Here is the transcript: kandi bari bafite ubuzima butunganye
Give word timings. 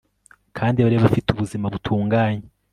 kandi 0.57 0.77
bari 0.85 0.97
bafite 1.03 1.27
ubuzima 1.31 1.65
butunganye 1.73 2.45